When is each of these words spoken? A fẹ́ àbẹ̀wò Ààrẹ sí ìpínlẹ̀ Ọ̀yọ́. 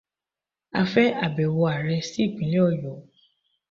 A 0.79 0.81
fẹ́ 0.93 1.15
àbẹ̀wò 1.25 1.63
Ààrẹ 1.71 1.95
sí 2.09 2.19
ìpínlẹ̀ 2.27 2.61
Ọ̀yọ́. 2.67 2.95